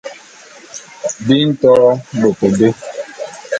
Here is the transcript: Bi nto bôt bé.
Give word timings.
Bi 1.25 1.37
nto 1.51 1.73
bôt 2.19 2.39
bé. 2.57 2.67